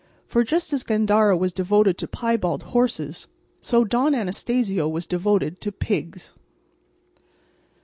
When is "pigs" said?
5.71-6.33